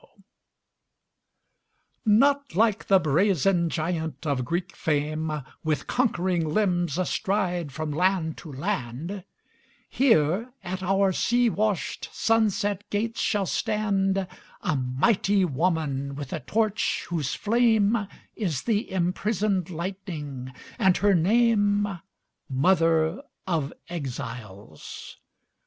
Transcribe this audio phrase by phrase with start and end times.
[0.00, 0.02] *
[2.06, 8.50] Not like the brazen giant of Greek fame, With conquering limbs astride from land to
[8.50, 9.24] land;
[9.90, 14.26] Here at our sea washed, sunset gates shall stand
[14.62, 21.98] A mighty woman with a torch, whose flame Is the imprisoned lightning, and her name
[22.48, 25.18] Mother of Exiles.